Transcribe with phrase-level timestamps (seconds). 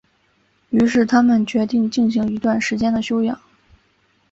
[0.71, 3.39] 于是他们决定进行一段时间的休养。